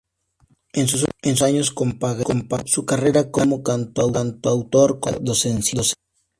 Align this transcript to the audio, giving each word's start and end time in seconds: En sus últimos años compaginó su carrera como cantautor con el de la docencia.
En 0.73 0.87
sus 0.87 1.03
últimos 1.03 1.43
años 1.43 1.69
compaginó 1.69 2.43
su 2.65 2.87
carrera 2.87 3.29
como 3.29 3.61
cantautor 3.61 4.99
con 4.99 5.13
el 5.13 5.19
de 5.19 5.25
la 5.25 5.29
docencia. 5.29 5.83